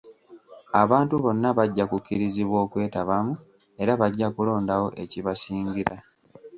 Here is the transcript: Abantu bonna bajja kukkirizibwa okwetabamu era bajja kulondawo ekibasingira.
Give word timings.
Abantu 0.81 1.13
bonna 1.23 1.49
bajja 1.57 1.83
kukkirizibwa 1.91 2.57
okwetabamu 2.65 3.33
era 3.81 3.91
bajja 4.01 4.27
kulondawo 4.35 4.87
ekibasingira. 5.03 5.95